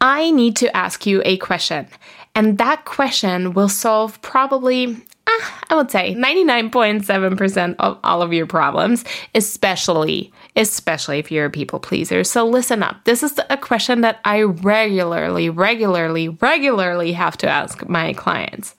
[0.00, 1.86] I need to ask you a question,
[2.34, 4.96] and that question will solve probably,
[5.26, 11.50] ah, I would say, 99.7% of all of your problems, especially, especially if you're a
[11.50, 12.24] people pleaser.
[12.24, 13.04] So listen up.
[13.04, 18.74] This is a question that I regularly, regularly, regularly have to ask my clients.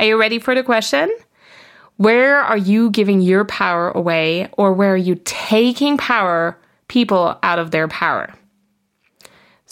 [0.00, 1.14] Are you ready for the question?
[1.98, 6.58] Where are you giving your power away, or where are you taking power,
[6.88, 8.32] people out of their power?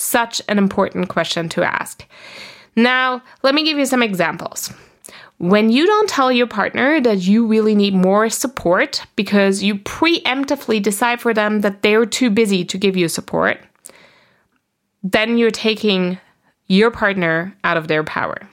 [0.03, 2.05] Such an important question to ask.
[2.75, 4.72] Now, let me give you some examples.
[5.39, 10.83] When you don't tell your partner that you really need more support because you preemptively
[10.83, 13.58] decide for them that they're too busy to give you support,
[15.05, 16.19] then you're taking
[16.67, 18.48] your partner out of their power.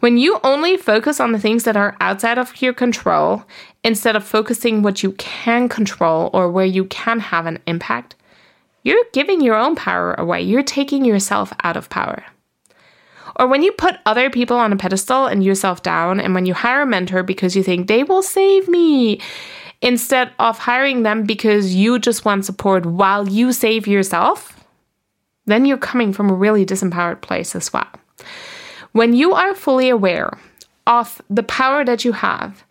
[0.00, 3.44] When you only focus on the things that are outside of your control
[3.82, 8.16] instead of focusing what you can control or where you can have an impact,
[8.82, 10.42] you're giving your own power away.
[10.42, 12.24] You're taking yourself out of power.
[13.36, 16.54] Or when you put other people on a pedestal and yourself down, and when you
[16.54, 19.20] hire a mentor because you think they will save me,
[19.80, 24.64] instead of hiring them because you just want support while you save yourself,
[25.46, 27.88] then you're coming from a really disempowered place as well.
[28.92, 30.38] When you are fully aware
[30.86, 32.64] of the power that you have,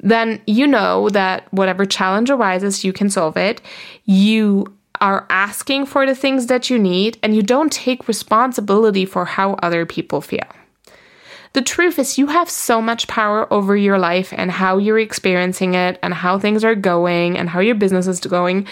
[0.00, 3.60] then you know that whatever challenge arises, you can solve it.
[4.04, 9.24] You are asking for the things that you need and you don't take responsibility for
[9.24, 10.46] how other people feel.
[11.54, 15.74] The truth is, you have so much power over your life and how you're experiencing
[15.74, 18.66] it and how things are going and how your business is going.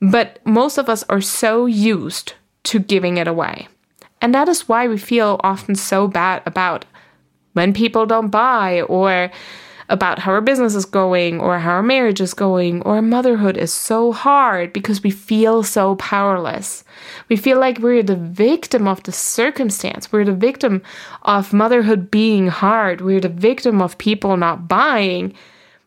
[0.00, 3.68] But most of us are so used to giving it away.
[4.22, 6.84] And that is why we feel often so bad about
[7.54, 9.30] when people don't buy or
[9.90, 13.74] about how our business is going or how our marriage is going or motherhood is
[13.74, 16.84] so hard because we feel so powerless.
[17.28, 20.12] We feel like we're the victim of the circumstance.
[20.12, 20.82] We're the victim
[21.22, 23.00] of motherhood being hard.
[23.00, 25.34] We're the victim of people not buying.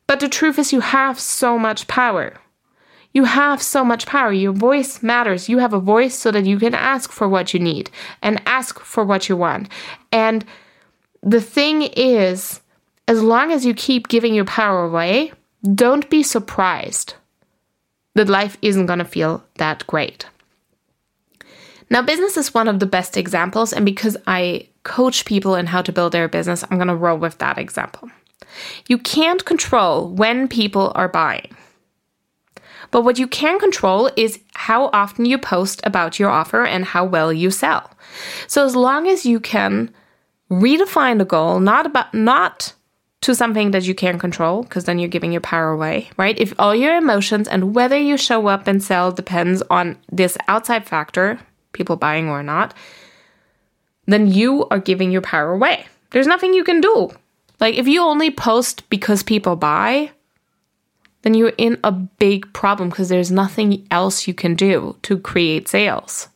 [0.06, 2.34] But the truth is, you have so much power.
[3.14, 4.34] You have so much power.
[4.34, 5.48] Your voice matters.
[5.48, 7.90] You have a voice so that you can ask for what you need
[8.22, 9.70] and ask for what you want.
[10.12, 10.44] And
[11.22, 12.60] the thing is,
[13.08, 15.34] as long as you keep giving your power away,
[15.74, 17.16] don't be surprised
[18.16, 20.28] that life isn't going to feel that great.
[21.90, 25.82] Now, business is one of the best examples, and because I coach people in how
[25.82, 28.10] to build their business, I'm going to roll with that example.
[28.88, 31.56] You can't control when people are buying.
[32.92, 37.06] But what you can control is how often you post about your offer and how
[37.06, 37.90] well you sell.
[38.48, 39.92] So as long as you can
[40.52, 42.74] redefine the goal, not about not
[43.24, 46.38] to something that you can't control, because then you're giving your power away, right?
[46.38, 50.86] If all your emotions and whether you show up and sell depends on this outside
[50.86, 51.40] factor,
[51.72, 52.74] people buying or not,
[54.06, 55.86] then you are giving your power away.
[56.12, 57.10] There's nothing you can do.
[57.60, 60.12] Like if you only post because people buy,
[61.22, 65.68] then you're in a big problem because there's nothing else you can do to create
[65.68, 66.28] sales.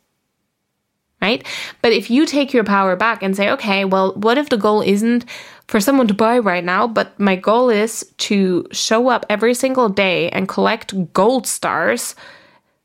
[1.20, 1.44] Right?
[1.82, 4.80] But if you take your power back and say, okay, well, what if the goal
[4.82, 5.24] isn't
[5.68, 9.88] for someone to buy right now, but my goal is to show up every single
[9.88, 12.16] day and collect gold stars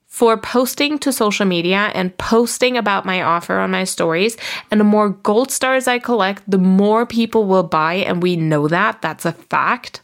[0.06, 4.38] for posting to social media and posting about my offer on my stories.
[4.70, 7.96] And the more gold stars I collect, the more people will buy.
[7.96, 9.02] And we know that.
[9.02, 10.02] That's a fact.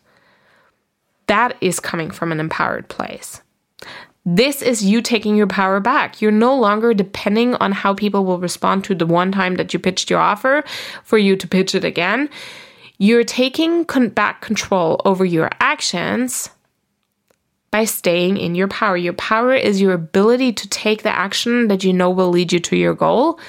[1.27, 3.41] That is coming from an empowered place.
[4.25, 6.21] This is you taking your power back.
[6.21, 9.79] You're no longer depending on how people will respond to the one time that you
[9.79, 10.63] pitched your offer
[11.03, 12.29] for you to pitch it again.
[13.01, 16.49] You're taking con- back control over your actions
[17.71, 18.97] by staying in your power.
[18.97, 22.59] Your power is your ability to take the action that you know will lead you
[22.59, 23.39] to your goal.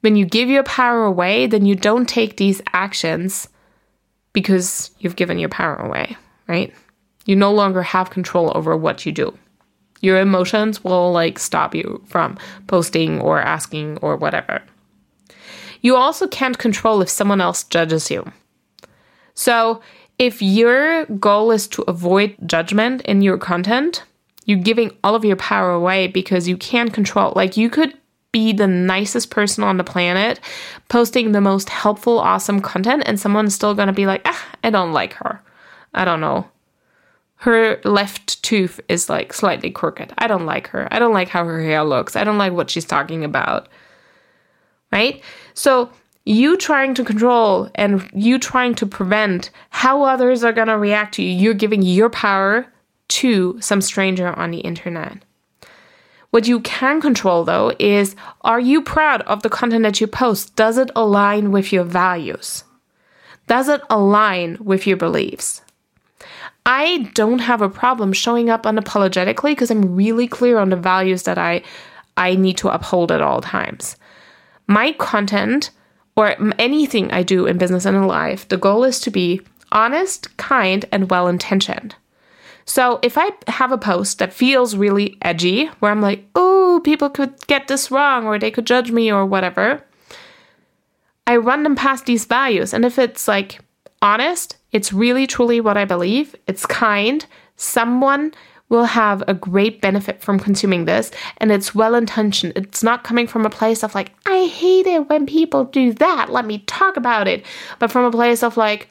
[0.00, 3.46] When you give your power away, then you don't take these actions
[4.32, 6.16] because you've given your power away,
[6.48, 6.72] right?
[7.26, 9.36] You no longer have control over what you do.
[10.00, 12.38] Your emotions will like stop you from
[12.68, 14.62] posting or asking or whatever.
[15.82, 18.24] You also can't control if someone else judges you.
[19.34, 19.80] So,
[20.18, 24.04] if your goal is to avoid judgment in your content,
[24.44, 27.32] you're giving all of your power away because you can't control.
[27.34, 27.94] Like, you could
[28.32, 30.40] be the nicest person on the planet,
[30.88, 34.92] posting the most helpful, awesome content, and someone's still gonna be like, ah, I don't
[34.92, 35.40] like her.
[35.94, 36.48] I don't know.
[37.36, 40.14] Her left tooth is like slightly crooked.
[40.16, 40.88] I don't like her.
[40.90, 42.16] I don't like how her hair looks.
[42.16, 43.68] I don't like what she's talking about.
[44.90, 45.22] Right?
[45.54, 45.90] So,
[46.24, 51.14] you trying to control and you trying to prevent how others are going to react
[51.14, 52.66] to you, you're giving your power
[53.08, 55.18] to some stranger on the internet.
[56.30, 60.56] What you can control though is are you proud of the content that you post?
[60.56, 62.64] Does it align with your values?
[63.48, 65.60] Does it align with your beliefs?
[66.64, 71.24] I don't have a problem showing up unapologetically because I'm really clear on the values
[71.24, 71.62] that I
[72.16, 73.96] I need to uphold at all times.
[74.66, 75.70] My content
[76.16, 80.36] or anything I do in business and in life, the goal is to be honest,
[80.36, 81.94] kind, and well intentioned.
[82.64, 87.10] So if I have a post that feels really edgy, where I'm like, oh, people
[87.10, 89.82] could get this wrong or they could judge me or whatever,
[91.26, 92.72] I run them past these values.
[92.72, 93.60] And if it's like
[94.00, 97.24] honest, it's really truly what I believe, it's kind,
[97.56, 98.32] someone
[98.72, 102.54] will have a great benefit from consuming this and it's well intentioned.
[102.56, 106.30] It's not coming from a place of like, I hate it when people do that.
[106.30, 107.44] Let me talk about it.
[107.78, 108.88] But from a place of like,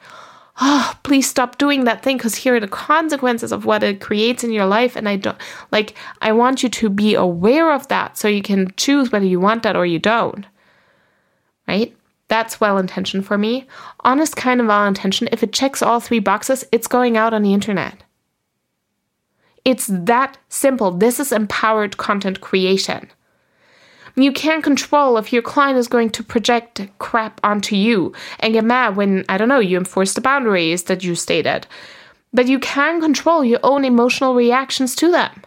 [0.60, 4.44] oh, please stop doing that thing because here are the consequences of what it creates
[4.44, 4.94] in your life.
[4.94, 5.36] And I don't
[5.72, 9.40] like, I want you to be aware of that so you can choose whether you
[9.40, 10.46] want that or you don't.
[11.66, 11.92] Right?
[12.28, 13.66] That's well intentioned for me.
[14.00, 15.30] Honest, kind of well intentioned.
[15.32, 18.01] If it checks all three boxes, it's going out on the internet.
[19.64, 20.90] It's that simple.
[20.90, 23.10] This is empowered content creation.
[24.14, 28.64] You can't control if your client is going to project crap onto you and get
[28.64, 31.66] mad when, I don't know, you enforce the boundaries that you stated.
[32.34, 35.42] But you can control your own emotional reactions to them.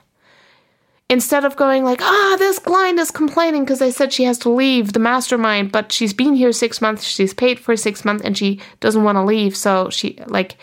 [1.07, 4.39] Instead of going like, ah, oh, this client is complaining because I said she has
[4.39, 8.23] to leave the mastermind, but she's been here six months, she's paid for six months,
[8.23, 9.55] and she doesn't want to leave.
[9.55, 10.57] So she, like,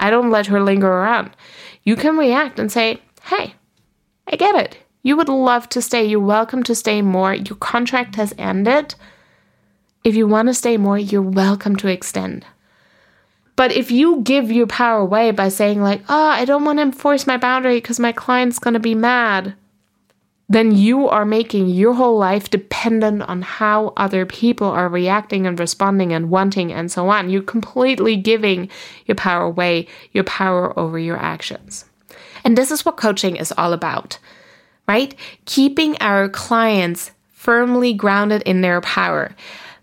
[0.00, 1.30] I don't let her linger around.
[1.86, 3.54] You can react and say, hey,
[4.26, 4.78] I get it.
[5.04, 6.04] You would love to stay.
[6.04, 7.32] You're welcome to stay more.
[7.32, 8.96] Your contract has ended.
[10.02, 12.44] If you want to stay more, you're welcome to extend.
[13.54, 16.82] But if you give your power away by saying, like, oh, I don't want to
[16.82, 19.54] enforce my boundary because my client's going to be mad,
[20.48, 25.58] then you are making your whole life dependent on how other people are reacting and
[25.58, 27.30] responding and wanting and so on.
[27.30, 28.68] You're completely giving
[29.06, 31.84] your power away, your power over your actions.
[32.44, 34.18] And this is what coaching is all about
[34.86, 35.14] right?
[35.44, 39.34] Keeping our clients firmly grounded in their power,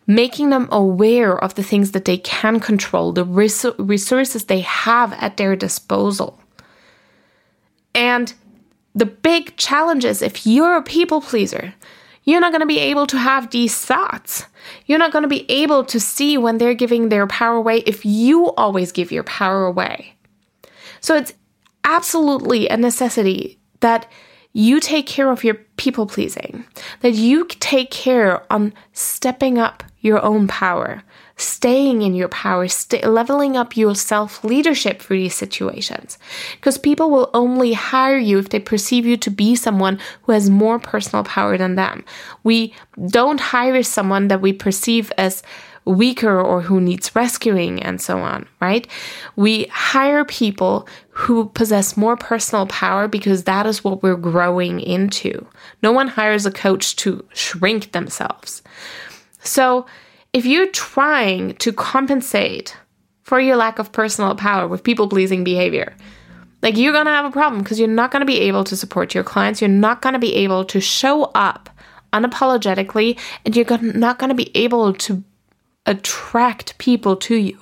[0.08, 5.14] making them aware of the things that they can control, the res- resources they have
[5.14, 6.40] at their disposal.
[7.96, 8.34] And
[8.96, 11.74] the big challenge is if you're a people pleaser,
[12.24, 14.46] you're not going to be able to have these thoughts.
[14.86, 18.06] You're not going to be able to see when they're giving their power away if
[18.06, 20.16] you always give your power away.
[21.02, 21.34] So it's
[21.84, 24.10] absolutely a necessity that
[24.54, 26.66] you take care of your people pleasing,
[27.02, 31.04] that you take care on stepping up your own power,
[31.36, 36.18] staying in your power, st- leveling up your self leadership through these situations.
[36.56, 40.50] Because people will only hire you if they perceive you to be someone who has
[40.50, 42.06] more personal power than them.
[42.44, 42.74] We
[43.08, 45.44] don't hire someone that we perceive as
[45.86, 48.88] weaker or who needs rescuing and so on, right?
[49.36, 55.46] We hire people who possess more personal power because that is what we're growing into.
[55.82, 58.62] No one hires a coach to shrink themselves.
[59.42, 59.86] So,
[60.34, 62.76] if you're trying to compensate
[63.22, 65.96] for your lack of personal power with people pleasing behavior,
[66.62, 69.24] like you're to have a problem because you're not to be able to support your
[69.24, 69.62] clients.
[69.62, 71.70] You're not to be able to show up
[72.14, 75.24] unapologetically, and you're not to be able to
[75.86, 77.60] attract people to you.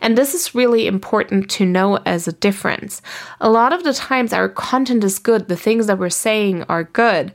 [0.00, 3.02] And this is really important to know as a difference.
[3.40, 6.84] A lot of the times, our content is good, the things that we're saying are
[6.84, 7.32] good,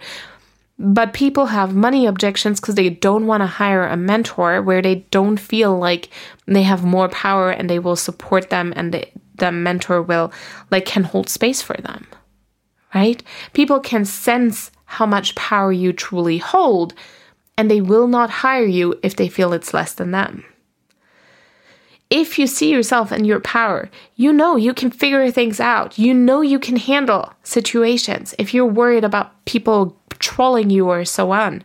[0.80, 4.96] but people have money objections because they don't want to hire a mentor where they
[5.10, 6.10] don't feel like
[6.46, 10.32] they have more power and they will support them and the, the mentor will,
[10.70, 12.06] like, can hold space for them.
[12.94, 13.24] Right?
[13.54, 16.94] People can sense how much power you truly hold
[17.58, 20.46] and they will not hire you if they feel it's less than them.
[22.10, 25.98] if you see yourself in your power, you know you can figure things out.
[26.00, 28.34] You know you can handle situations.
[28.40, 31.64] If you're worried about people trolling you or so on,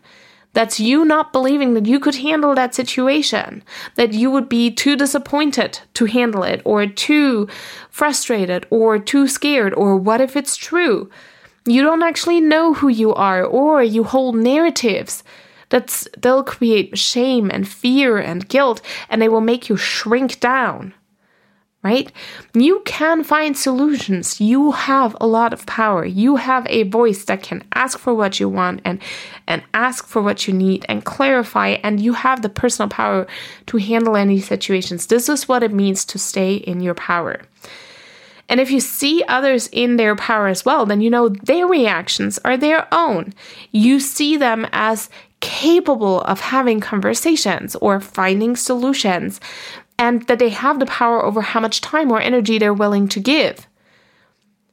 [0.53, 3.63] that's you not believing that you could handle that situation,
[3.95, 7.49] that you would be too disappointed to handle it, or too
[7.91, 11.11] frustrated, or too scared, or what if it's true?
[11.65, 15.25] You don't actually know who you are, or you hold narratives
[15.73, 20.93] that they'll create shame and fear and guilt and they will make you shrink down
[21.83, 22.13] right?
[22.55, 24.41] You can find solutions.
[24.41, 26.05] You have a lot of power.
[26.05, 29.01] You have a voice that can ask for what you want and
[29.49, 33.27] and ask for what you need and clarify and you have the personal power
[33.67, 35.07] to handle any situations.
[35.07, 37.41] This is what it means to stay in your power.
[38.49, 42.39] And if you see others in their power as well, then you know their reactions
[42.45, 43.33] are their own.
[43.71, 45.09] You see them as
[45.41, 49.41] capable of having conversations or finding solutions,
[50.03, 53.21] and that they have the power over how much time or energy they're willing to
[53.21, 53.69] give.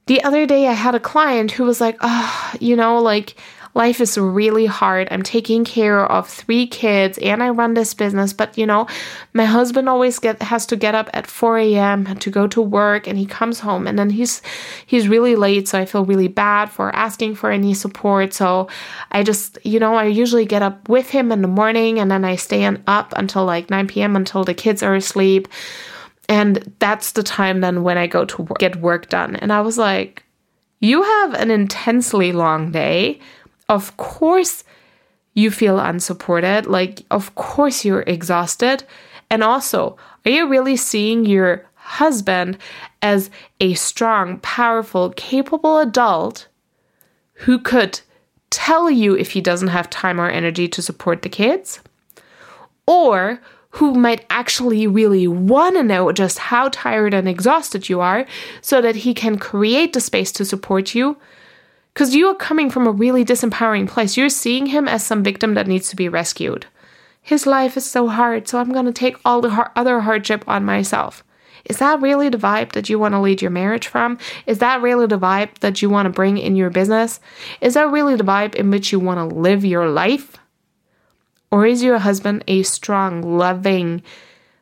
[0.07, 3.35] The other day, I had a client who was like, oh, you know, like,
[3.75, 5.07] life is really hard.
[5.11, 8.87] I'm taking care of three kids and I run this business, but you know,
[9.33, 12.15] my husband always get has to get up at 4 a.m.
[12.17, 14.41] to go to work and he comes home and then he's
[14.85, 18.33] he's really late, so I feel really bad for asking for any support.
[18.33, 18.67] So
[19.11, 22.25] I just, you know, I usually get up with him in the morning and then
[22.25, 24.15] I stay up until like 9 p.m.
[24.15, 25.47] until the kids are asleep.
[26.27, 29.35] And that's the time then when I go to work, get work done.
[29.35, 30.23] And I was like,
[30.79, 33.19] you have an intensely long day
[33.69, 34.63] of course
[35.33, 36.65] you feel unsupported.
[36.65, 38.83] Like, of course you're exhausted.
[39.29, 39.95] And also,
[40.25, 42.57] are you really seeing your husband
[43.01, 46.47] as a strong, powerful, capable adult
[47.33, 48.01] who could
[48.49, 51.79] tell you if he doesn't have time or energy to support the kids?
[52.87, 53.39] Or
[53.71, 58.25] who might actually really want to know just how tired and exhausted you are
[58.61, 61.15] so that he can create the space to support you
[61.93, 64.15] because you are coming from a really disempowering place.
[64.15, 66.65] You're seeing him as some victim that needs to be rescued.
[67.21, 70.43] His life is so hard, so I'm going to take all the har- other hardship
[70.47, 71.23] on myself.
[71.65, 74.17] Is that really the vibe that you want to lead your marriage from?
[74.45, 77.19] Is that really the vibe that you want to bring in your business?
[77.61, 80.37] Is that really the vibe in which you want to live your life?
[81.51, 84.03] Or is your husband a strong, loving,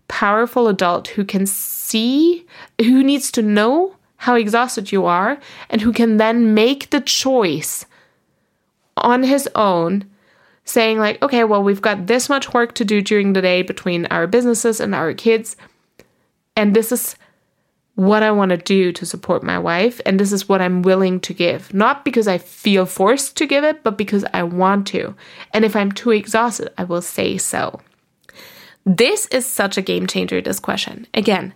[0.08, 2.46] powerful adult who can see,
[2.80, 7.86] who needs to know how exhausted you are, and who can then make the choice
[8.98, 10.06] on his own,
[10.66, 14.06] saying, like, okay, well, we've got this much work to do during the day between
[14.08, 15.56] our businesses and our kids,
[16.56, 17.16] and this is
[17.98, 21.20] what I want to do to support my wife, and this is what I'm willing
[21.22, 21.74] to give.
[21.74, 25.16] Not because I feel forced to give it, but because I want to.
[25.52, 27.80] And if I'm too exhausted, I will say so.
[28.86, 31.08] This is such a game changer, this question.
[31.14, 31.54] Again,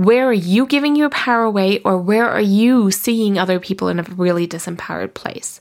[0.00, 3.98] where are you giving your power away, or where are you seeing other people in
[3.98, 5.60] a really disempowered place?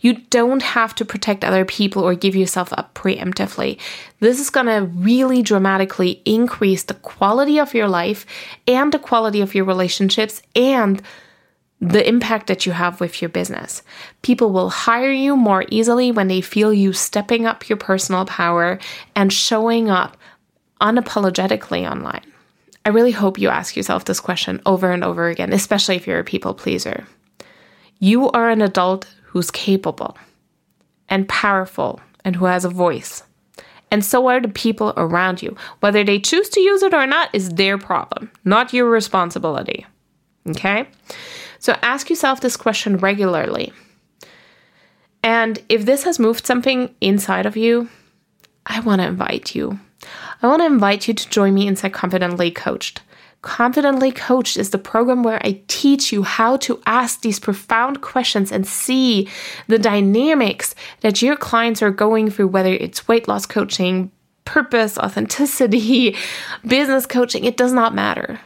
[0.00, 3.80] You don't have to protect other people or give yourself up preemptively.
[4.20, 8.24] This is going to really dramatically increase the quality of your life
[8.68, 11.02] and the quality of your relationships and
[11.80, 13.82] the impact that you have with your business.
[14.22, 18.78] People will hire you more easily when they feel you stepping up your personal power
[19.16, 20.16] and showing up
[20.80, 22.31] unapologetically online.
[22.84, 26.18] I really hope you ask yourself this question over and over again, especially if you're
[26.18, 27.06] a people pleaser.
[27.98, 30.16] You are an adult who's capable
[31.08, 33.22] and powerful and who has a voice.
[33.92, 35.54] And so are the people around you.
[35.80, 39.86] Whether they choose to use it or not is their problem, not your responsibility.
[40.48, 40.88] Okay?
[41.58, 43.72] So ask yourself this question regularly.
[45.22, 47.88] And if this has moved something inside of you,
[48.66, 49.78] I want to invite you
[50.42, 53.02] I want to invite you to join me inside Confidently Coached.
[53.42, 58.52] Confidently Coached is the program where I teach you how to ask these profound questions
[58.52, 59.28] and see
[59.66, 64.12] the dynamics that your clients are going through, whether it's weight loss coaching,
[64.44, 66.16] purpose, authenticity,
[66.66, 68.40] business coaching, it does not matter.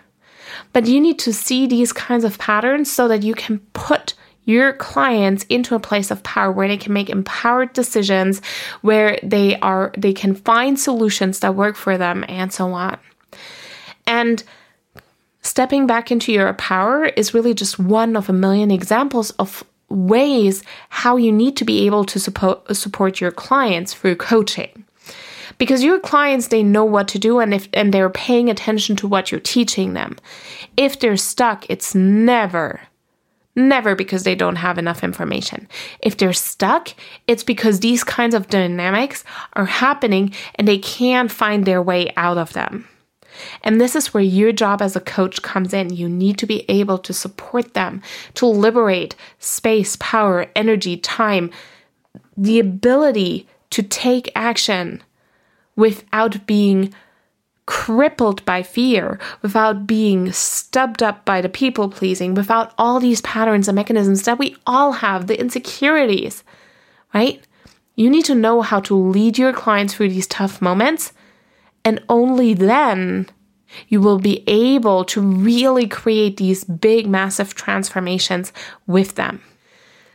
[0.73, 4.15] But you need to see these kinds of patterns so that you can put
[4.47, 8.41] your clients into a place of power where they can make empowered decisions,
[8.81, 12.99] where they are they can find solutions that work for them and so on.
[14.07, 14.43] And
[15.43, 20.63] stepping back into your power is really just one of a million examples of ways
[20.89, 24.85] how you need to be able to support support your clients through coaching
[25.59, 29.07] because your clients they know what to do and if and they're paying attention to
[29.07, 30.17] what you're teaching them
[30.77, 32.81] if they're stuck it's never
[33.59, 35.67] Never because they don't have enough information.
[36.03, 36.91] If they're stuck,
[37.27, 42.37] it's because these kinds of dynamics are happening and they can't find their way out
[42.37, 42.87] of them.
[43.63, 45.95] And this is where your job as a coach comes in.
[45.95, 48.03] You need to be able to support them,
[48.35, 51.51] to liberate space, power, energy, time,
[52.37, 55.03] the ability to take action
[55.77, 56.93] without being
[57.67, 63.69] crippled by fear, without being stubbed up by the people pleasing, without all these patterns
[63.69, 66.45] and mechanisms that we all have, the insecurities,
[67.13, 67.45] right?
[67.97, 71.13] You need to know how to lead your clients through these tough moments.
[71.85, 73.29] And only then
[73.89, 78.53] you will be able to really create these big, massive transformations
[78.87, 79.43] with them.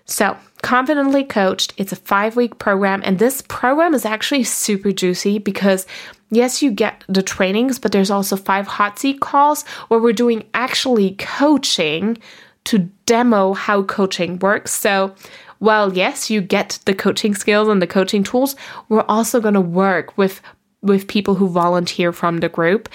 [0.05, 5.39] So, Confidently Coached, it's a five week program, and this program is actually super juicy
[5.39, 5.87] because
[6.31, 10.43] yes, you get the trainings, but there's also five hot seat calls where we're doing
[10.53, 12.17] actually coaching
[12.63, 14.71] to demo how coaching works.
[14.71, 15.13] So,
[15.59, 18.55] while yes, you get the coaching skills and the coaching tools,
[18.89, 20.41] we're also going to work with
[20.81, 22.89] with people who volunteer from the group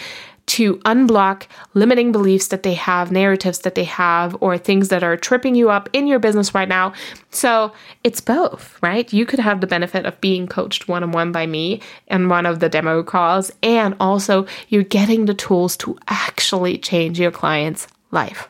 [0.46, 5.16] to unblock limiting beliefs that they have, narratives that they have, or things that are
[5.16, 6.92] tripping you up in your business right now.
[7.30, 7.72] So
[8.04, 9.12] it's both, right?
[9.12, 12.46] You could have the benefit of being coached one on one by me in one
[12.46, 17.88] of the demo calls, and also you're getting the tools to actually change your client's
[18.12, 18.48] life.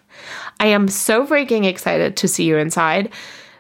[0.60, 3.12] I am so freaking excited to see you inside.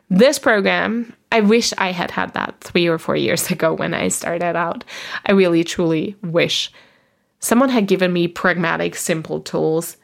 [0.08, 4.08] This program, I wish I had had that three or four years ago when I
[4.08, 4.84] started out.
[5.24, 6.70] I really, truly wish
[7.40, 9.96] someone had given me pragmatic, simple tools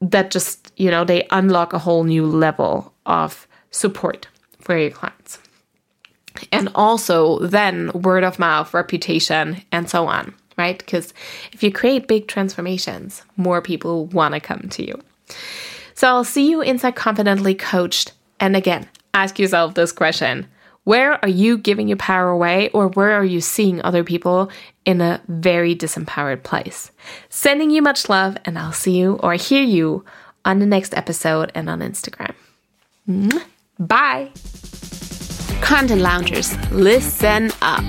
[0.00, 4.28] that just, you know, they unlock a whole new level of support
[4.60, 5.38] for your clients.
[6.50, 10.78] And also then word of mouth, reputation, and so on, right?
[10.78, 11.14] Because
[11.52, 15.00] if you create big transformations, more people want to come to you.
[15.94, 18.12] So I'll see you inside Confidently Coached.
[18.40, 20.48] And again, ask yourself this question
[20.84, 24.50] Where are you giving your power away, or where are you seeing other people
[24.84, 26.90] in a very disempowered place?
[27.30, 30.04] Sending you much love, and I'll see you or hear you
[30.44, 32.34] on the next episode and on Instagram.
[33.78, 34.30] Bye.
[35.60, 37.84] Content loungers, listen up.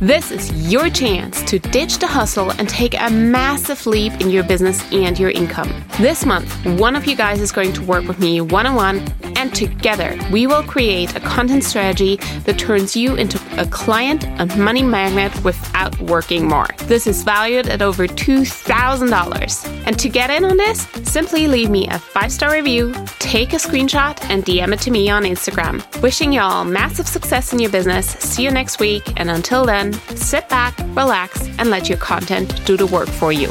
[0.00, 4.42] This is your chance to ditch the hustle and take a massive leap in your
[4.42, 5.72] business and your income.
[6.00, 8.98] This month, one of you guys is going to work with me one on one,
[9.36, 14.56] and together we will create a content strategy that turns you into a client and
[14.58, 16.68] money magnet without working more.
[16.84, 19.86] This is valued at over $2,000.
[19.86, 23.56] And to get in on this, simply leave me a five star review, take a
[23.56, 25.82] screenshot, and DM it to me on Instagram.
[26.02, 28.06] Wishing y'all massive success in your business.
[28.06, 32.76] See you next week, and until then, sit back, relax, and let your content do
[32.76, 33.50] the work for you.